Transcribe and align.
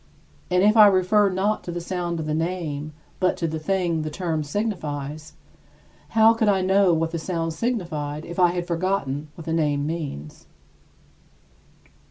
And 0.49 0.63
if 0.63 0.75
I 0.75 0.87
refer 0.87 1.29
not 1.29 1.63
to 1.63 1.71
the 1.71 1.79
sound 1.79 2.19
of 2.19 2.25
the 2.25 2.33
name, 2.33 2.91
but 3.19 3.37
to 3.37 3.47
the 3.47 3.59
thing 3.59 3.97
which 3.97 4.03
the 4.05 4.09
term 4.09 4.43
signifies, 4.43 5.33
how 6.17 6.33
could 6.33 6.49
I 6.49 6.61
know 6.61 6.91
what 6.91 7.11
that 7.11 7.19
sound 7.19 7.53
signified 7.53 8.25
if 8.25 8.39
I 8.39 8.47
had 8.53 8.65
forgotten 8.65 9.27
what 9.35 9.45
the 9.45 9.53
name 9.53 9.85
means? 9.85 10.47